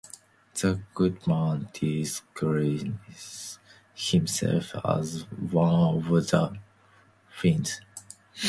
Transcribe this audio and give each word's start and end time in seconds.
The 0.55 0.81
goodman 0.95 1.69
disguises 1.73 3.59
himself 3.93 4.73
as 4.83 5.27
one 5.29 5.95
of 5.95 6.07
the 6.27 6.57
fiends. 7.29 7.81